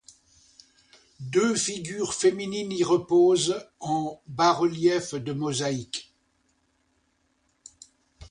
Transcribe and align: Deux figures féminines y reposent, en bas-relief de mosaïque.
Deux 1.19 1.55
figures 1.55 2.15
féminines 2.15 2.71
y 2.71 2.83
reposent, 2.83 3.63
en 3.79 4.19
bas-relief 4.25 5.13
de 5.13 5.31
mosaïque. 5.31 6.11